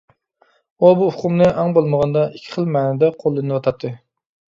[0.85, 3.93] ئۇ بۇ ئۇقۇمنى ئەڭ بولمىغاندا ئىككى خىل مەنىدە قوللىنىۋاتاتتى.